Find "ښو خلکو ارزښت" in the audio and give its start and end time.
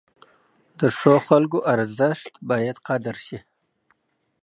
0.97-2.31